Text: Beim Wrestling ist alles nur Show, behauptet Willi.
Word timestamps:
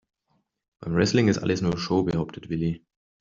Beim 0.79 0.95
Wrestling 0.95 1.27
ist 1.27 1.37
alles 1.37 1.61
nur 1.61 1.77
Show, 1.77 2.01
behauptet 2.01 2.49
Willi. 2.49 2.83